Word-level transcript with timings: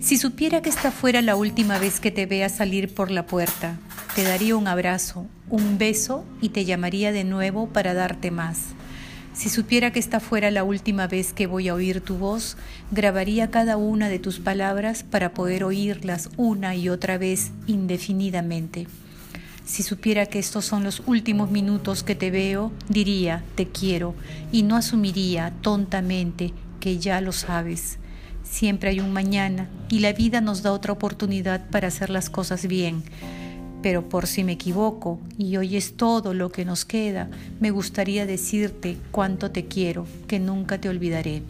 Si 0.00 0.16
supiera 0.16 0.62
que 0.62 0.70
esta 0.70 0.90
fuera 0.90 1.20
la 1.20 1.36
última 1.36 1.78
vez 1.78 2.00
que 2.00 2.10
te 2.10 2.24
vea 2.24 2.48
salir 2.48 2.94
por 2.94 3.10
la 3.10 3.26
puerta, 3.26 3.78
te 4.14 4.22
daría 4.22 4.56
un 4.56 4.66
abrazo, 4.66 5.26
un 5.50 5.76
beso 5.76 6.24
y 6.40 6.48
te 6.48 6.64
llamaría 6.64 7.12
de 7.12 7.22
nuevo 7.22 7.68
para 7.68 7.92
darte 7.92 8.30
más. 8.30 8.68
Si 9.34 9.50
supiera 9.50 9.92
que 9.92 9.98
esta 9.98 10.18
fuera 10.18 10.50
la 10.50 10.64
última 10.64 11.06
vez 11.06 11.34
que 11.34 11.46
voy 11.46 11.68
a 11.68 11.74
oír 11.74 12.00
tu 12.00 12.16
voz, 12.16 12.56
grabaría 12.90 13.50
cada 13.50 13.76
una 13.76 14.08
de 14.08 14.18
tus 14.18 14.38
palabras 14.38 15.02
para 15.02 15.34
poder 15.34 15.64
oírlas 15.64 16.30
una 16.38 16.74
y 16.74 16.88
otra 16.88 17.18
vez 17.18 17.50
indefinidamente. 17.66 18.86
Si 19.66 19.82
supiera 19.82 20.24
que 20.24 20.38
estos 20.38 20.64
son 20.64 20.82
los 20.82 21.02
últimos 21.04 21.50
minutos 21.50 22.02
que 22.02 22.14
te 22.14 22.30
veo, 22.30 22.72
diría 22.88 23.44
te 23.54 23.68
quiero 23.68 24.14
y 24.50 24.62
no 24.62 24.76
asumiría 24.76 25.52
tontamente 25.60 26.54
que 26.80 26.98
ya 26.98 27.20
lo 27.20 27.32
sabes. 27.32 27.98
Siempre 28.42 28.90
hay 28.90 29.00
un 29.00 29.12
mañana 29.12 29.68
y 29.88 30.00
la 30.00 30.12
vida 30.12 30.40
nos 30.40 30.62
da 30.62 30.72
otra 30.72 30.92
oportunidad 30.92 31.68
para 31.70 31.88
hacer 31.88 32.10
las 32.10 32.30
cosas 32.30 32.66
bien. 32.66 33.02
Pero 33.82 34.08
por 34.08 34.26
si 34.26 34.44
me 34.44 34.52
equivoco 34.52 35.18
y 35.38 35.56
hoy 35.56 35.76
es 35.76 35.96
todo 35.96 36.34
lo 36.34 36.50
que 36.50 36.64
nos 36.64 36.84
queda, 36.84 37.30
me 37.60 37.70
gustaría 37.70 38.26
decirte 38.26 38.96
cuánto 39.10 39.50
te 39.50 39.66
quiero, 39.66 40.06
que 40.26 40.38
nunca 40.38 40.78
te 40.78 40.88
olvidaré. 40.88 41.42